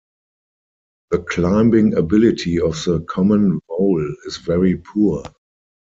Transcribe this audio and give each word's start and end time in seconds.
The 1.11 1.19
climbing 1.19 1.93
ability 1.93 2.59
of 2.59 2.71
the 2.85 3.01
common 3.01 3.59
vole 3.69 4.03
is 4.25 4.37
very 4.37 4.77
poor. 4.77 5.21